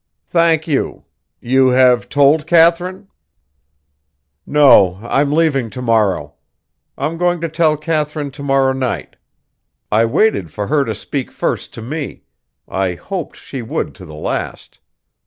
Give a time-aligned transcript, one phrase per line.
[0.25, 1.05] "Thank you.
[1.41, 3.07] You have told Katharine?"
[4.47, 6.33] "No, I'm leaving to morrow.
[6.97, 9.15] I'm going to tell Katharine to morrow night.
[9.91, 12.23] I waited for her to speak first to me;
[12.67, 14.79] I hoped she would to the last.